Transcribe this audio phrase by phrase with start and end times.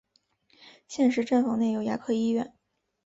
[0.87, 2.55] 现时站房内有牙科医院。